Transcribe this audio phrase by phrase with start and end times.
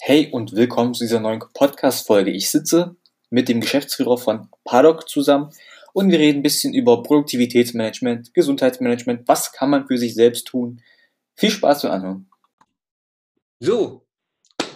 [0.00, 2.30] Hey und willkommen zu dieser neuen Podcast-Folge.
[2.30, 2.96] Ich sitze
[3.30, 5.50] mit dem Geschäftsführer von Paddock zusammen
[5.94, 9.26] und wir reden ein bisschen über Produktivitätsmanagement, Gesundheitsmanagement.
[9.26, 10.80] Was kann man für sich selbst tun?
[11.34, 12.30] Viel Spaß beim Anhören.
[13.58, 14.06] So,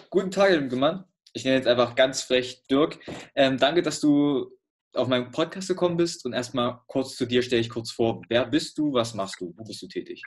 [0.08, 1.04] guten Tag, Herr Lümgemann.
[1.32, 2.98] Ich nenne jetzt einfach ganz frech Dirk.
[3.36, 4.50] Ähm, danke, dass du
[4.94, 8.22] auf meinen Podcast gekommen bist und erstmal kurz zu dir stelle ich kurz vor.
[8.28, 8.92] Wer bist du?
[8.94, 9.54] Was machst du?
[9.56, 10.22] Wo bist du tätig?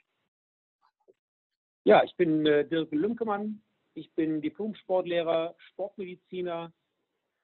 [1.83, 3.61] Ja, ich bin äh, Dirk Lümkemann,
[3.93, 6.73] ich bin Diplom-Sportlehrer, Sportmediziner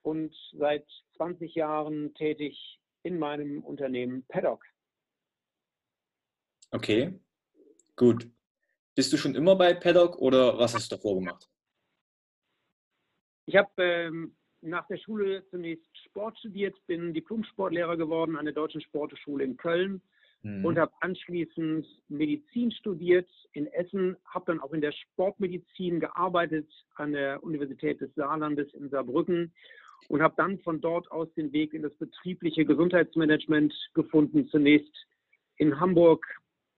[0.02, 0.88] und seit
[1.18, 4.64] 20 Jahren tätig in meinem Unternehmen Paddock.
[6.72, 7.20] Okay,
[7.96, 8.30] gut.
[8.96, 11.50] Bist du schon immer bei Paddock oder was hast du davor gemacht?
[13.46, 18.82] Ich habe ähm, nach der Schule zunächst Sport studiert, bin Diplom-Sportlehrer geworden an der Deutschen
[18.82, 20.02] Sporteschule in Köln
[20.44, 20.66] mhm.
[20.66, 27.14] und habe anschließend Medizin studiert in Essen, habe dann auch in der Sportmedizin gearbeitet an
[27.14, 29.54] der Universität des Saarlandes in Saarbrücken
[30.08, 34.48] und habe dann von dort aus den Weg in das betriebliche Gesundheitsmanagement gefunden.
[34.48, 34.94] Zunächst
[35.58, 36.26] in Hamburg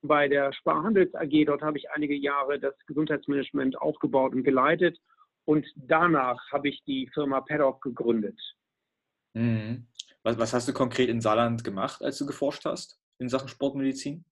[0.01, 1.45] bei der Sparhandels AG.
[1.45, 4.99] Dort habe ich einige Jahre das Gesundheitsmanagement aufgebaut und geleitet.
[5.45, 8.39] Und danach habe ich die Firma Paddock gegründet.
[9.33, 9.87] Mhm.
[10.23, 13.00] Was, was, hast du konkret in Saarland gemacht, als du geforscht hast?
[13.21, 14.25] In Sachen Sportmedizin?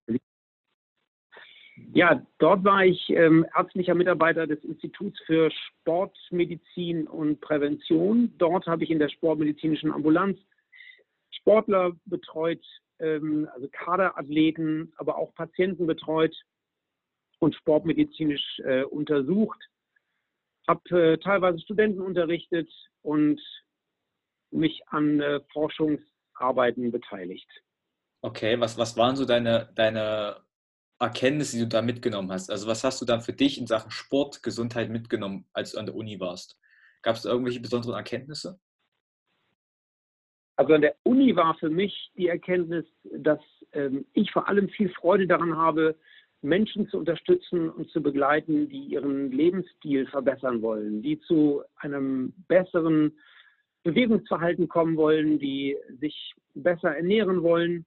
[1.94, 8.34] Ja, dort war ich ähm, ärztlicher Mitarbeiter des Instituts für Sportmedizin und Prävention.
[8.38, 10.38] Dort habe ich in der sportmedizinischen Ambulanz
[11.32, 12.64] Sportler betreut,
[13.00, 16.36] ähm, also Kaderathleten, aber auch Patienten betreut
[17.40, 19.60] und sportmedizinisch äh, untersucht.
[20.68, 22.70] Habe äh, teilweise Studenten unterrichtet
[23.04, 23.42] und
[24.52, 27.48] mich an äh, Forschungsarbeiten beteiligt.
[28.22, 30.38] Okay, was, was waren so deine, deine
[31.00, 32.52] Erkenntnisse, die du da mitgenommen hast?
[32.52, 35.86] Also was hast du da für dich in Sachen Sport, Gesundheit mitgenommen, als du an
[35.86, 36.60] der Uni warst?
[37.02, 38.60] Gab es irgendwelche besonderen Erkenntnisse?
[40.58, 43.40] Also an der Uni war für mich die Erkenntnis, dass
[43.72, 45.96] ähm, ich vor allem viel Freude daran habe,
[46.42, 53.18] Menschen zu unterstützen und zu begleiten, die ihren Lebensstil verbessern wollen, die zu einem besseren
[53.84, 57.86] Bewegungsverhalten kommen wollen, die sich besser ernähren wollen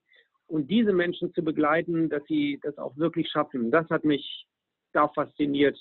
[0.53, 4.45] und diese Menschen zu begleiten, dass sie das auch wirklich schaffen, das hat mich
[4.91, 5.75] da fasziniert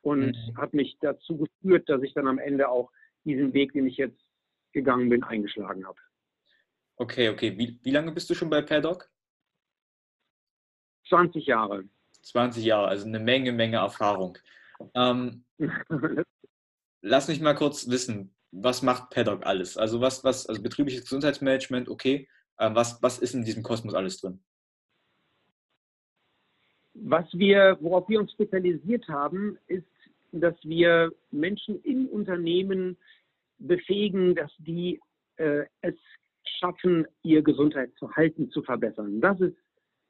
[0.00, 0.56] und mhm.
[0.56, 2.90] hat mich dazu geführt, dass ich dann am Ende auch
[3.24, 4.18] diesen Weg, den ich jetzt
[4.72, 5.98] gegangen bin, eingeschlagen habe.
[6.96, 7.58] Okay, okay.
[7.58, 9.10] Wie, wie lange bist du schon bei Paddock?
[11.10, 11.84] 20 Jahre.
[12.22, 14.38] 20 Jahre, also eine Menge, Menge Erfahrung.
[14.94, 15.44] Ähm,
[17.02, 19.76] lass mich mal kurz wissen, was macht Paddock alles?
[19.76, 22.26] Also was, was, also betriebliches Gesundheitsmanagement, okay.
[22.60, 24.38] Ähm, was, was ist in diesem Kosmos alles drin?
[26.94, 29.86] Was wir, worauf wir uns spezialisiert haben, ist,
[30.32, 32.96] dass wir Menschen in Unternehmen
[33.58, 35.00] befähigen, dass die
[35.36, 35.94] äh, es
[36.58, 39.20] schaffen, ihr Gesundheitsverhalten zu verbessern.
[39.20, 39.56] Das ist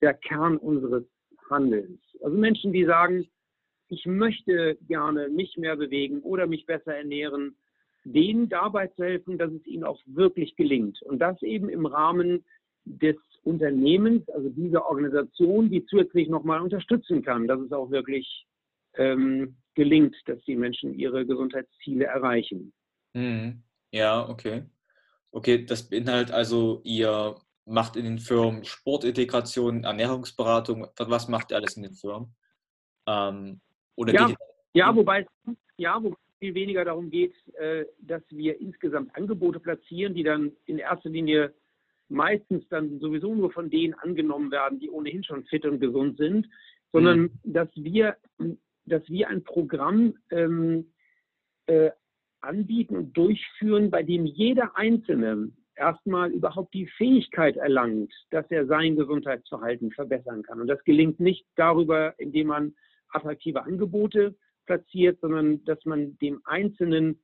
[0.03, 1.05] der Kern unseres
[1.49, 2.01] Handelns.
[2.23, 3.29] Also Menschen, die sagen,
[3.89, 7.57] ich möchte gerne mich mehr bewegen oder mich besser ernähren
[8.05, 11.01] denen dabei zu helfen, dass es ihnen auch wirklich gelingt.
[11.03, 12.45] Und das eben im Rahmen
[12.85, 18.47] des Unternehmens, also dieser Organisation, die zusätzlich nochmal unterstützen kann, dass es auch wirklich
[18.95, 22.73] ähm, gelingt, dass die Menschen ihre Gesundheitsziele erreichen.
[23.15, 23.63] Mhm.
[23.93, 24.65] Ja, okay.
[25.33, 30.89] Okay, das beinhaltet also, ihr macht in den Firmen Sportintegration, Ernährungsberatung.
[30.99, 32.35] Was macht ihr alles in den Firmen?
[33.07, 33.61] Ähm,
[33.97, 34.35] oder ja,
[34.73, 35.27] ja, wobei,
[35.77, 40.79] ja, wobei viel weniger darum geht, äh, dass wir insgesamt Angebote platzieren, die dann in
[40.79, 41.55] erster Linie
[42.09, 46.49] meistens dann sowieso nur von denen angenommen werden, die ohnehin schon fit und gesund sind,
[46.93, 47.31] sondern mhm.
[47.45, 48.17] dass wir,
[48.87, 50.93] dass wir ein Programm ähm,
[51.67, 51.91] äh,
[52.41, 58.97] anbieten und durchführen, bei dem jeder Einzelne erstmal überhaupt die Fähigkeit erlangt, dass er sein
[58.97, 60.61] Gesundheitsverhalten verbessern kann.
[60.61, 62.75] Und das gelingt nicht darüber, indem man
[63.11, 64.35] attraktive Angebote
[64.71, 67.21] platziert, sondern dass man dem Einzelnen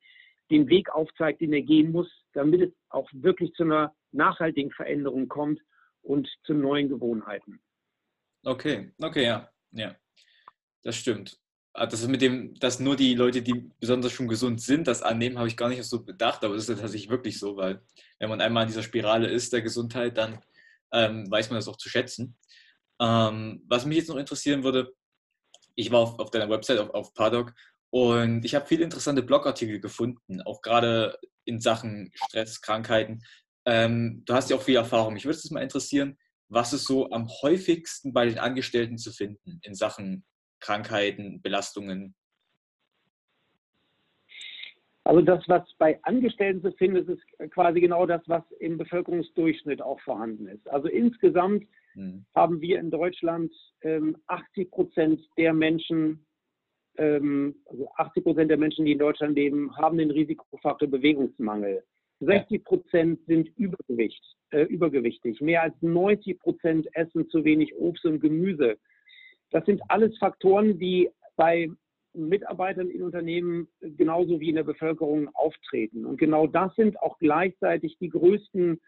[0.50, 5.28] den Weg aufzeigt, den er gehen muss, damit es auch wirklich zu einer nachhaltigen Veränderung
[5.28, 5.60] kommt
[6.02, 7.60] und zu neuen Gewohnheiten.
[8.44, 9.94] Okay, okay, ja, ja,
[10.82, 11.38] das stimmt.
[11.72, 15.38] Ah, das mit dem, dass nur die Leute, die besonders schon gesund sind, das annehmen,
[15.38, 17.80] habe ich gar nicht so bedacht, aber das ist tatsächlich wirklich so, weil
[18.18, 20.40] wenn man einmal in dieser Spirale ist der Gesundheit, dann
[20.92, 22.36] ähm, weiß man das auch zu schätzen.
[22.98, 24.94] Ähm, was mich jetzt noch interessieren würde,
[25.76, 27.54] ich war auf, auf deiner Website, auf, auf Paddock,
[27.90, 33.22] und ich habe viele interessante Blogartikel gefunden, auch gerade in Sachen Stress, Krankheiten.
[33.64, 35.14] Ähm, du hast ja auch viel Erfahrung.
[35.14, 36.18] Mich würde es mal interessieren,
[36.48, 40.24] was ist so am häufigsten bei den Angestellten zu finden in Sachen
[40.60, 42.14] Krankheiten, Belastungen?
[45.04, 49.80] Also das, was bei Angestellten zu finden ist, ist quasi genau das, was im Bevölkerungsdurchschnitt
[49.80, 50.68] auch vorhanden ist.
[50.68, 51.64] Also insgesamt
[51.96, 52.24] mhm.
[52.34, 53.52] haben wir in Deutschland
[53.82, 56.24] ähm, 80 Prozent der Menschen,
[56.96, 61.82] ähm, also 80 Prozent der Menschen, die in Deutschland leben, haben den Risikofaktor Bewegungsmangel.
[62.20, 65.40] 60 Prozent sind Übergewicht, äh, übergewichtig.
[65.40, 68.78] Mehr als 90 Prozent essen zu wenig Obst und Gemüse.
[69.50, 71.68] Das sind alles Faktoren, die bei
[72.14, 76.06] Mitarbeitern in Unternehmen genauso wie in der Bevölkerung auftreten.
[76.06, 78.80] Und genau das sind auch gleichzeitig die größten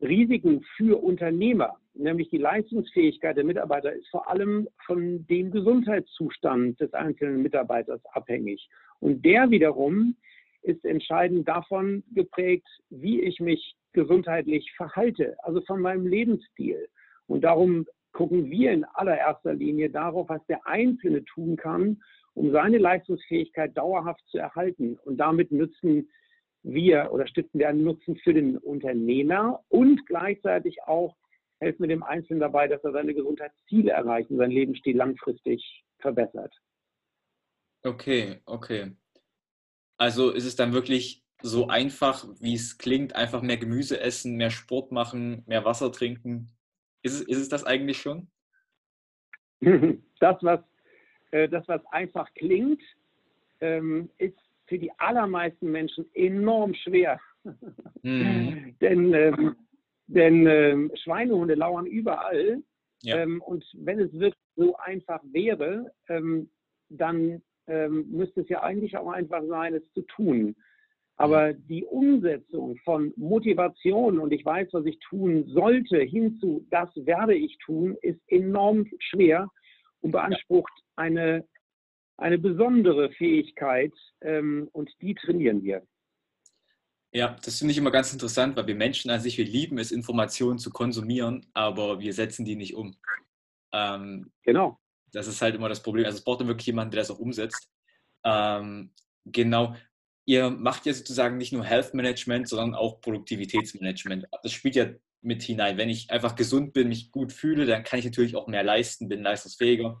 [0.00, 6.92] Risiken für Unternehmer, nämlich die Leistungsfähigkeit der Mitarbeiter ist vor allem von dem Gesundheitszustand des
[6.94, 8.68] einzelnen Mitarbeiters abhängig.
[9.00, 10.16] Und der wiederum
[10.62, 16.88] ist entscheidend davon geprägt, wie ich mich gesundheitlich verhalte, also von meinem Lebensstil.
[17.26, 22.02] Und darum gucken wir in allererster Linie darauf, was der Einzelne tun kann,
[22.34, 24.98] um seine Leistungsfähigkeit dauerhaft zu erhalten.
[25.04, 26.08] Und damit nutzen
[26.62, 31.16] wir oder stiften wir einen Nutzen für den Unternehmer und gleichzeitig auch
[31.58, 36.54] helfen wir dem Einzelnen dabei, dass er seine Gesundheitsziele erreicht und seinen Lebensstil langfristig verbessert.
[37.82, 38.92] Okay, okay.
[39.96, 44.50] Also ist es dann wirklich so einfach, wie es klingt, einfach mehr Gemüse essen, mehr
[44.50, 46.50] Sport machen, mehr Wasser trinken?
[47.02, 48.28] Ist es, ist es das eigentlich schon?
[50.20, 50.60] Das, was
[51.30, 52.82] äh, das, was einfach klingt,
[53.60, 54.38] ähm, ist
[54.70, 57.20] für die allermeisten Menschen enorm schwer.
[58.02, 58.76] Mhm.
[58.80, 59.56] denn ähm,
[60.06, 62.62] denn ähm, Schweinehunde lauern überall.
[63.02, 63.18] Ja.
[63.18, 66.50] Ähm, und wenn es wirklich so einfach wäre, ähm,
[66.88, 70.56] dann ähm, müsste es ja eigentlich auch einfach sein, es zu tun.
[71.16, 77.34] Aber die Umsetzung von Motivation und ich weiß, was ich tun sollte, hinzu, das werde
[77.34, 79.48] ich tun, ist enorm schwer
[80.00, 81.46] und beansprucht eine,
[82.20, 85.86] eine besondere Fähigkeit ähm, und die trainieren wir.
[87.12, 89.90] Ja, das finde ich immer ganz interessant, weil wir Menschen an sich, wir lieben es,
[89.90, 92.94] Informationen zu konsumieren, aber wir setzen die nicht um.
[93.72, 94.78] Ähm, genau.
[95.12, 96.04] Das ist halt immer das Problem.
[96.04, 97.68] Also es braucht dann wirklich jemanden, der das auch umsetzt.
[98.22, 98.92] Ähm,
[99.24, 99.74] genau.
[100.24, 104.26] Ihr macht ja sozusagen nicht nur Health Management, sondern auch Produktivitätsmanagement.
[104.44, 104.90] Das spielt ja
[105.22, 105.78] mit hinein.
[105.78, 109.08] Wenn ich einfach gesund bin, mich gut fühle, dann kann ich natürlich auch mehr leisten,
[109.08, 110.00] bin leistungsfähiger.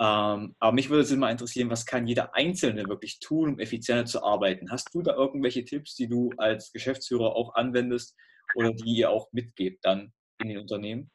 [0.00, 4.06] Ähm, aber mich würde es immer interessieren, was kann jeder Einzelne wirklich tun, um effizienter
[4.06, 4.70] zu arbeiten?
[4.70, 8.16] Hast du da irgendwelche Tipps, die du als Geschäftsführer auch anwendest
[8.54, 11.10] oder die ihr auch mitgebt dann in den Unternehmen?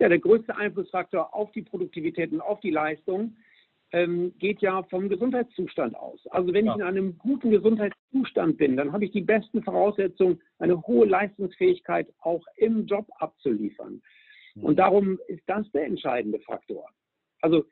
[0.00, 3.36] Ja, der größte Einflussfaktor auf die Produktivität und auf die Leistung
[3.90, 6.24] ähm, geht ja vom Gesundheitszustand aus.
[6.28, 6.72] Also wenn ja.
[6.72, 12.06] ich in einem guten Gesundheitszustand bin, dann habe ich die besten Voraussetzungen, eine hohe Leistungsfähigkeit
[12.20, 14.00] auch im Job abzuliefern.
[14.54, 14.62] Mhm.
[14.62, 16.88] Und darum ist das der entscheidende Faktor.
[17.40, 17.64] Also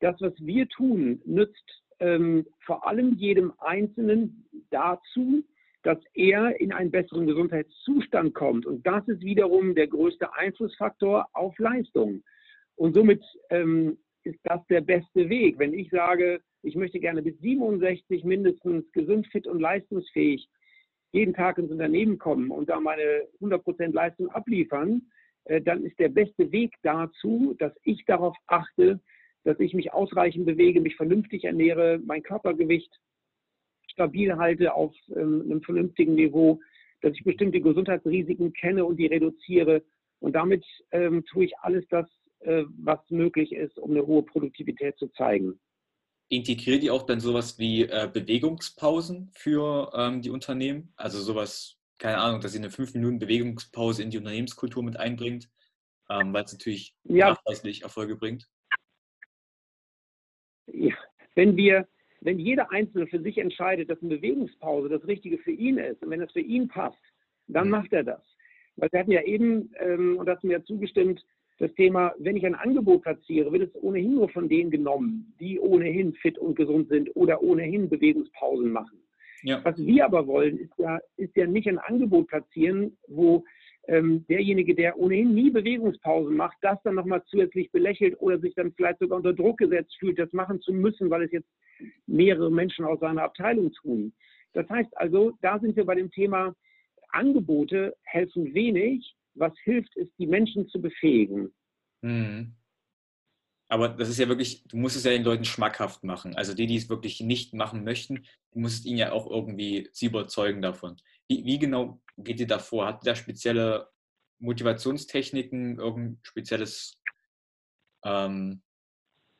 [0.00, 5.44] das, was wir tun, nützt ähm, vor allem jedem Einzelnen dazu,
[5.82, 8.66] dass er in einen besseren Gesundheitszustand kommt.
[8.66, 12.22] Und das ist wiederum der größte Einflussfaktor auf Leistung.
[12.76, 15.58] Und somit ähm, ist das der beste Weg.
[15.58, 20.48] Wenn ich sage, ich möchte gerne bis 67 mindestens gesund, fit und leistungsfähig
[21.12, 25.02] jeden Tag ins Unternehmen kommen und da meine 100% Leistung abliefern,
[25.44, 29.00] äh, dann ist der beste Weg dazu, dass ich darauf achte,
[29.44, 32.92] dass ich mich ausreichend bewege, mich vernünftig ernähre, mein Körpergewicht
[33.94, 36.60] stabil halte auf ähm, einem vernünftigen Niveau,
[37.00, 39.82] dass ich bestimmte Gesundheitsrisiken kenne und die reduziere.
[40.20, 42.06] Und damit ähm, tue ich alles das,
[42.40, 45.60] äh, was möglich ist, um eine hohe Produktivität zu zeigen.
[46.28, 50.92] Integriert ihr auch dann sowas wie äh, Bewegungspausen für ähm, die Unternehmen?
[50.96, 55.50] Also sowas, keine Ahnung, dass ihr eine 5 Minuten Bewegungspause in die Unternehmenskultur mit einbringt,
[56.10, 57.30] ähm, weil es natürlich ja.
[57.30, 58.48] nachweislich Erfolge bringt?
[61.34, 61.86] Wenn wir
[62.24, 66.10] wenn jeder Einzelne für sich entscheidet, dass eine Bewegungspause das Richtige für ihn ist und
[66.10, 66.98] wenn es für ihn passt,
[67.46, 67.72] dann mhm.
[67.72, 68.22] macht er das.
[68.76, 71.24] Weil wir hatten ja eben, ähm, und das mir ja zugestimmt,
[71.58, 75.60] das Thema, wenn ich ein Angebot platziere, wird es ohnehin nur von denen genommen, die
[75.60, 78.98] ohnehin fit und gesund sind oder ohnehin Bewegungspausen machen.
[79.42, 79.60] Ja.
[79.62, 83.44] Was wir aber wollen, ist ja, ist ja nicht ein Angebot platzieren, wo
[83.88, 88.72] ähm, derjenige, der ohnehin nie Bewegungspausen macht, das dann nochmal zusätzlich belächelt oder sich dann
[88.72, 91.48] vielleicht sogar unter Druck gesetzt fühlt, das machen zu müssen, weil es jetzt
[92.06, 94.12] mehrere Menschen aus seiner Abteilung tun.
[94.52, 96.54] Das heißt also, da sind wir bei dem Thema,
[97.10, 99.14] Angebote helfen wenig.
[99.34, 101.52] Was hilft, ist, die Menschen zu befähigen.
[102.02, 102.54] Mhm.
[103.68, 106.36] Aber das ist ja wirklich, du musst es ja den Leuten schmackhaft machen.
[106.36, 110.06] Also die, die es wirklich nicht machen möchten, du musst ihnen ja auch irgendwie sie
[110.06, 110.96] überzeugen davon.
[111.28, 112.86] Wie, wie genau geht ihr da vor?
[112.86, 113.88] Habt ihr da spezielle
[114.38, 117.00] Motivationstechniken, irgendein spezielles,
[118.04, 118.62] ähm,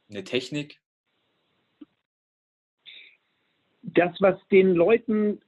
[0.08, 0.80] eine Technik?
[3.94, 5.40] das, was den Leuten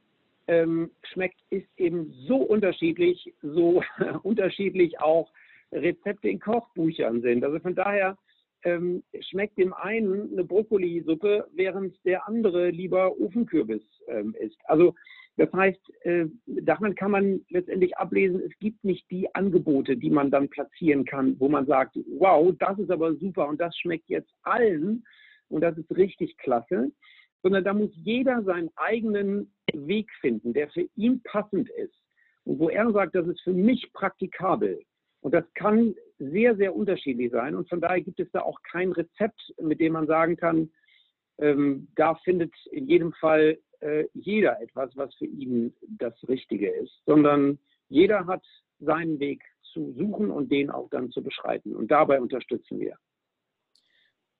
[0.47, 3.83] ähm, schmeckt, ist eben so unterschiedlich, so
[4.23, 5.31] unterschiedlich auch
[5.73, 7.45] Rezepte in Kochbüchern sind.
[7.45, 8.16] Also von daher
[8.64, 14.59] ähm, schmeckt dem einen eine Brokkolisuppe, während der andere lieber Ofenkürbis ähm, isst.
[14.64, 14.95] Also
[15.37, 20.31] das heißt, äh, daran kann man letztendlich ablesen, es gibt nicht die Angebote, die man
[20.31, 24.33] dann platzieren kann, wo man sagt, wow, das ist aber super und das schmeckt jetzt
[24.43, 25.05] allen
[25.49, 26.90] und das ist richtig klasse,
[27.43, 31.95] sondern da muss jeder seinen eigenen Weg finden, der für ihn passend ist
[32.45, 34.81] und wo er sagt, das ist für mich praktikabel.
[35.21, 37.57] Und das kann sehr, sehr unterschiedlich sein.
[37.57, 40.71] Und von daher gibt es da auch kein Rezept, mit dem man sagen kann,
[41.38, 43.59] ähm, da findet in jedem Fall
[44.14, 48.45] jeder etwas, was für ihn das Richtige ist, sondern jeder hat
[48.78, 49.42] seinen Weg
[49.73, 51.75] zu suchen und den auch dann zu beschreiten.
[51.75, 52.97] Und dabei unterstützen wir.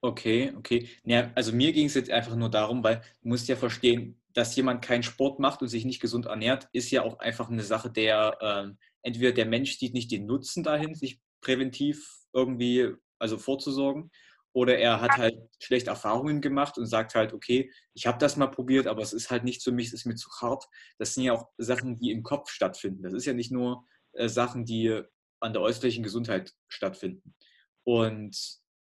[0.03, 0.89] Okay, okay.
[1.05, 4.55] Ja, also mir ging es jetzt einfach nur darum, weil du musst ja verstehen, dass
[4.55, 7.91] jemand keinen Sport macht und sich nicht gesund ernährt, ist ja auch einfach eine Sache
[7.91, 14.11] der, äh, entweder der Mensch sieht nicht den Nutzen dahin, sich präventiv irgendwie also vorzusorgen,
[14.57, 18.47] oder er hat halt schlechte Erfahrungen gemacht und sagt halt, okay, ich habe das mal
[18.47, 20.65] probiert, aber es ist halt nicht für mich, es ist mir zu hart.
[20.97, 23.03] Das sind ja auch Sachen, die im Kopf stattfinden.
[23.03, 25.03] Das ist ja nicht nur äh, Sachen, die
[25.41, 27.35] an der äußerlichen Gesundheit stattfinden.
[27.85, 28.35] Und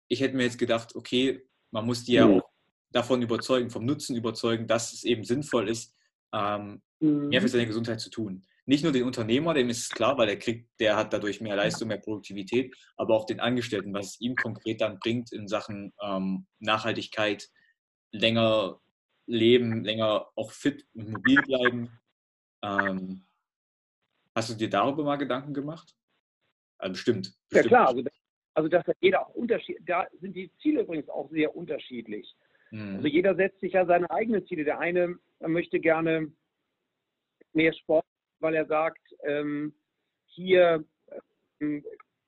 [0.08, 2.40] ich hätte mir jetzt gedacht, okay, man muss die ja mhm.
[2.40, 2.50] auch
[2.90, 5.96] davon überzeugen, vom Nutzen überzeugen, dass es eben sinnvoll ist,
[6.34, 7.50] ähm, mehr für mhm.
[7.50, 10.68] seine Gesundheit zu tun nicht nur den Unternehmer, dem ist es klar, weil er kriegt,
[10.80, 14.80] der hat dadurch mehr Leistung, mehr Produktivität, aber auch den Angestellten, was es ihm konkret
[14.80, 17.48] dann bringt in Sachen ähm, Nachhaltigkeit,
[18.12, 18.80] länger
[19.26, 22.00] leben, länger auch fit und mobil bleiben.
[22.62, 23.24] Ähm,
[24.34, 25.96] hast du dir darüber mal Gedanken gemacht?
[26.78, 27.72] Also bestimmt, bestimmt.
[27.72, 28.04] Ja klar, also,
[28.54, 32.32] also dass jeder auch unterschiedlich, da sind die Ziele übrigens auch sehr unterschiedlich.
[32.70, 32.96] Hm.
[32.96, 34.64] Also jeder setzt sich ja seine eigenen Ziele.
[34.64, 36.32] Der eine möchte gerne
[37.52, 38.04] mehr Sport
[38.42, 39.72] weil er sagt, ähm,
[40.26, 40.84] hier
[41.60, 41.84] ähm,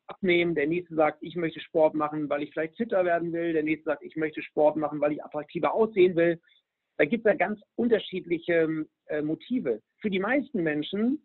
[0.06, 0.54] abnehmen.
[0.54, 3.52] Der nächste sagt, ich möchte Sport machen, weil ich vielleicht fitter werden will.
[3.52, 6.40] Der nächste sagt, ich möchte Sport machen, weil ich attraktiver aussehen will.
[6.96, 9.80] Da gibt es ja ganz unterschiedliche äh, Motive.
[10.00, 11.22] Für die meisten Menschen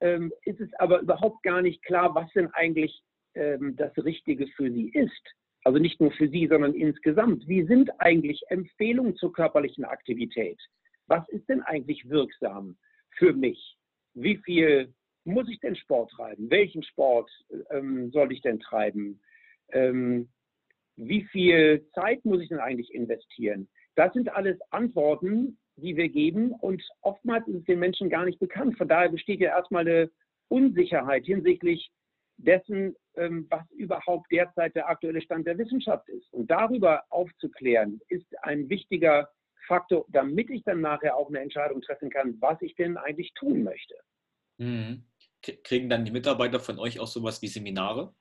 [0.00, 3.02] ähm, ist es aber überhaupt gar nicht klar, was denn eigentlich
[3.34, 5.34] ähm, das Richtige für sie ist.
[5.64, 7.46] Also nicht nur für sie, sondern insgesamt.
[7.46, 10.60] Wie sind eigentlich Empfehlungen zur körperlichen Aktivität?
[11.06, 12.76] Was ist denn eigentlich wirksam
[13.16, 13.76] für mich?
[14.14, 14.92] Wie viel
[15.24, 16.50] muss ich denn Sport treiben?
[16.50, 17.30] Welchen Sport
[17.70, 19.20] ähm, soll ich denn treiben?
[19.70, 20.28] Ähm,
[20.96, 23.68] wie viel Zeit muss ich denn eigentlich investieren?
[23.94, 28.38] Das sind alles Antworten, die wir geben und oftmals ist es den Menschen gar nicht
[28.38, 28.76] bekannt.
[28.76, 30.10] Von daher besteht ja erstmal eine
[30.48, 31.90] Unsicherheit hinsichtlich
[32.36, 36.30] dessen, ähm, was überhaupt derzeit der aktuelle Stand der Wissenschaft ist.
[36.32, 39.28] Und darüber aufzuklären, ist ein wichtiger
[39.66, 43.62] Faktor, damit ich dann nachher auch eine Entscheidung treffen kann, was ich denn eigentlich tun
[43.62, 43.94] möchte.
[44.58, 45.04] Mhm.
[45.64, 48.14] Kriegen dann die Mitarbeiter von euch auch sowas wie Seminare?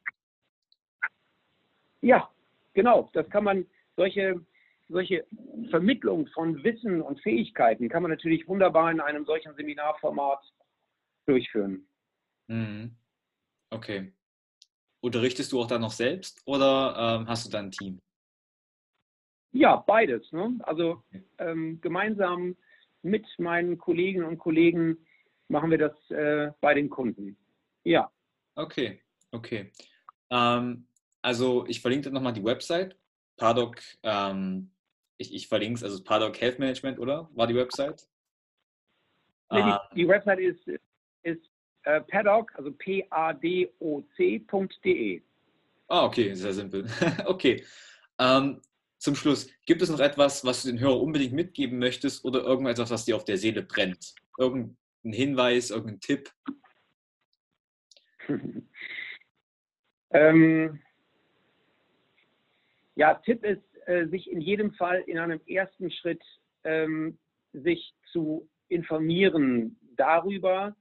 [2.01, 2.29] Ja,
[2.73, 3.09] genau.
[3.13, 4.43] Das kann man, solche,
[4.89, 5.25] solche
[5.69, 10.43] Vermittlung von Wissen und Fähigkeiten kann man natürlich wunderbar in einem solchen Seminarformat
[11.27, 11.87] durchführen.
[12.47, 12.95] Mhm.
[13.69, 14.13] Okay.
[15.01, 17.99] Unterrichtest du auch da noch selbst oder ähm, hast du da ein Team?
[19.51, 20.31] Ja, beides.
[20.31, 20.59] Ne?
[20.63, 21.03] Also
[21.37, 22.55] ähm, gemeinsam
[23.01, 24.97] mit meinen Kolleginnen und Kollegen
[25.47, 27.37] machen wir das äh, bei den Kunden.
[27.83, 28.09] Ja.
[28.55, 29.71] Okay, okay.
[30.29, 30.87] Ähm,
[31.21, 32.95] also ich verlinke nochmal die Website.
[33.37, 34.71] Paddock, ähm,
[35.17, 37.29] ich, ich verlinke es, also Paddock Health Management, oder?
[37.33, 38.07] War die Website?
[39.51, 39.77] Nee, die, ähm.
[39.95, 40.65] die, Website ist,
[41.23, 41.41] ist
[41.83, 43.71] äh, Paddock, also P-A-D-O-C.de.
[45.87, 46.85] Ah, okay, sehr simpel.
[47.25, 47.65] okay.
[48.17, 48.61] Ähm,
[49.01, 52.91] zum Schluss, gibt es noch etwas, was du den Hörer unbedingt mitgeben möchtest oder irgendetwas,
[52.91, 54.13] was dir auf der Seele brennt?
[54.37, 56.29] Irgendein Hinweis, irgendein Tipp?
[60.11, 60.79] ähm,
[62.95, 66.21] ja, Tipp ist, äh, sich in jedem Fall in einem ersten Schritt
[66.63, 67.17] ähm,
[67.53, 70.75] sich zu informieren darüber,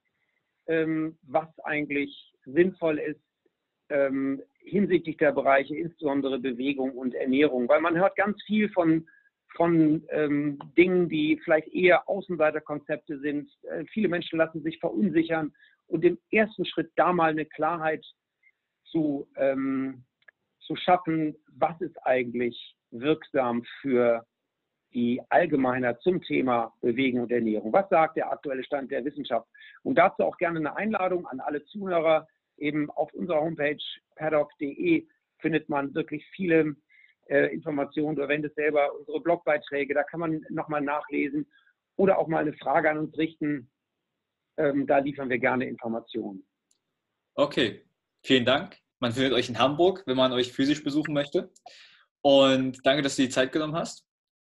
[0.66, 3.22] ähm, was eigentlich sinnvoll ist,
[3.88, 9.06] ähm, hinsichtlich der Bereiche, insbesondere Bewegung und Ernährung, weil man hört ganz viel von,
[9.56, 13.50] von ähm, Dingen, die vielleicht eher Außenseiterkonzepte sind.
[13.62, 15.52] Äh, viele Menschen lassen sich verunsichern
[15.86, 18.04] und im ersten Schritt da mal eine Klarheit
[18.84, 20.04] zu, ähm,
[20.60, 24.24] zu schaffen, was ist eigentlich wirksam für
[24.92, 27.72] die Allgemeinheit zum Thema Bewegung und Ernährung.
[27.72, 29.48] Was sagt der aktuelle Stand der Wissenschaft?
[29.82, 32.26] Und dazu auch gerne eine Einladung an alle Zuhörer,
[32.60, 33.82] eben auf unserer Homepage
[34.16, 35.06] paddock.de
[35.38, 36.76] findet man wirklich viele
[37.28, 38.16] äh, Informationen.
[38.16, 41.46] Du erwähntest selber unsere Blogbeiträge, da kann man nochmal nachlesen.
[41.96, 43.70] oder auch mal eine Frage an uns richten.
[44.56, 46.46] Ähm, da liefern wir gerne Informationen.
[47.34, 47.84] Okay,
[48.22, 48.78] vielen Dank.
[49.00, 51.50] Man findet euch in Hamburg, wenn man euch physisch besuchen möchte.
[52.22, 54.06] Und danke, dass du die Zeit genommen hast.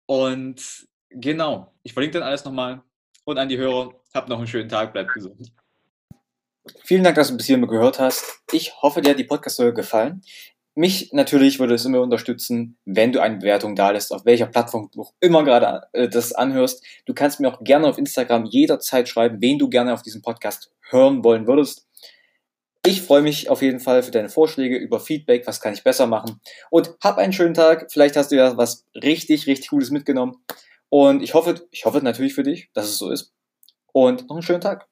[0.07, 2.83] Und genau, ich verlinke dann alles nochmal.
[3.25, 5.53] Und an die Hörer, habt noch einen schönen Tag, bleibt gesund.
[6.87, 8.43] Vielen Dank, dass du bis hierhin gehört hast.
[8.52, 10.23] Ich hoffe, dir hat die Podcast-Folge gefallen.
[10.76, 14.88] Mich natürlich würde es immer unterstützen, wenn du eine Bewertung da lässt, auf welcher Plattform
[14.93, 16.85] du auch immer gerade äh, das anhörst.
[17.05, 20.71] Du kannst mir auch gerne auf Instagram jederzeit schreiben, wen du gerne auf diesem Podcast
[20.88, 21.88] hören wollen würdest.
[22.87, 26.07] Ich freue mich auf jeden Fall für deine Vorschläge über Feedback, was kann ich besser
[26.07, 26.40] machen.
[26.71, 27.88] Und hab einen schönen Tag.
[27.90, 30.37] Vielleicht hast du ja was richtig, richtig Cooles mitgenommen.
[30.88, 33.33] Und ich hoffe, ich hoffe natürlich für dich, dass es so ist.
[33.93, 34.87] Und noch einen schönen Tag.